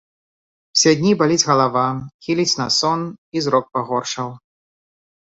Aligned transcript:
Усе 0.77 0.91
дні 1.01 1.11
баліць 1.19 1.43
галава, 1.49 1.83
хіліць 2.29 2.55
на 2.61 2.67
сон 2.79 3.05
і 3.39 3.45
зрок 3.47 3.65
пагоршаў. 3.75 4.33